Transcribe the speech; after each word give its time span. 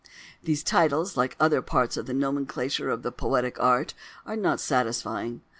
These 0.41 0.63
titles, 0.63 1.15
like 1.15 1.35
other 1.39 1.61
parts 1.61 1.95
of 1.95 2.07
the 2.07 2.13
nomenclature 2.15 2.89
of 2.89 3.03
the 3.03 3.11
poetic 3.11 3.59
art, 3.59 3.93
are 4.25 4.35
not 4.35 4.59
satisfying. 4.59 5.41